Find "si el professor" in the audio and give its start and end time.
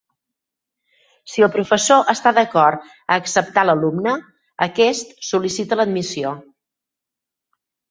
1.33-2.09